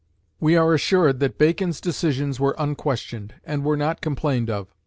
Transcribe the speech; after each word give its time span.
We 0.39 0.55
are 0.55 0.73
assured 0.73 1.19
that 1.19 1.37
Bacon's 1.37 1.79
decisions 1.79 2.39
were 2.39 2.55
unquestioned, 2.57 3.35
and 3.45 3.63
were 3.63 3.77
not 3.77 4.01
complained 4.01 4.49
of. 4.49 4.73